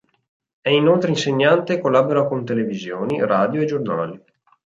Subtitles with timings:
[0.59, 4.19] È inoltre insegnante e collabora con televisioni, radio e giornali.